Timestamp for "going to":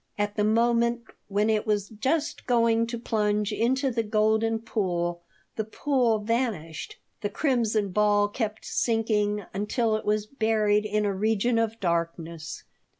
2.47-2.97